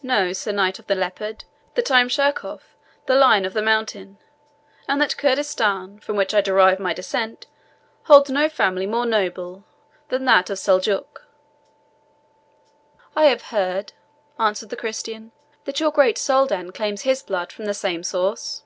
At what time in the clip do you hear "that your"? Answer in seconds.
15.66-15.90